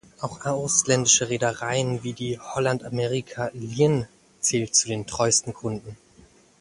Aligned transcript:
Auch 0.19 0.43
ausländische 0.45 1.29
Reedereien, 1.29 2.01
wie 2.03 2.13
die 2.13 2.39
Holland-Amerika 2.39 3.51
Lijn, 3.53 4.07
zählten 4.39 4.73
zu 4.73 4.87
den 4.87 5.05
treuesten 5.05 5.53
Kunden. 5.53 5.95